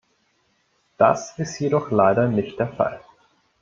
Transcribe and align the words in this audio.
Das 0.97 1.37
ist 1.37 1.59
jedoch 1.59 1.91
leider 1.91 2.27
nicht 2.27 2.57
der 2.57 2.69
Fall. 2.69 3.01